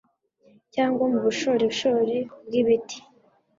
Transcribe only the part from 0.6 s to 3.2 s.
cyangwa mu bushorishori bw’ibiti